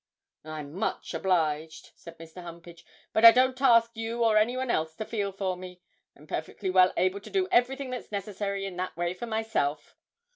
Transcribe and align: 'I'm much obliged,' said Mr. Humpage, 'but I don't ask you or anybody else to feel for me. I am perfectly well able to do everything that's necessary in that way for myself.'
'I'm 0.43 0.73
much 0.73 1.13
obliged,' 1.13 1.91
said 1.93 2.17
Mr. 2.17 2.41
Humpage, 2.41 2.83
'but 3.13 3.23
I 3.23 3.31
don't 3.31 3.61
ask 3.61 3.95
you 3.95 4.23
or 4.23 4.35
anybody 4.35 4.71
else 4.71 4.95
to 4.95 5.05
feel 5.05 5.31
for 5.31 5.55
me. 5.55 5.79
I 6.17 6.21
am 6.21 6.25
perfectly 6.25 6.71
well 6.71 6.91
able 6.97 7.19
to 7.19 7.29
do 7.29 7.47
everything 7.51 7.91
that's 7.91 8.11
necessary 8.11 8.65
in 8.65 8.77
that 8.77 8.97
way 8.97 9.13
for 9.13 9.27
myself.' 9.27 9.95